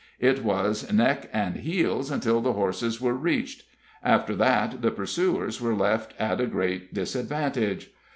[0.19, 3.65] It was neck and heels until the horses were reached.
[4.01, 7.91] After that the pursuers were left at a great disadvantage.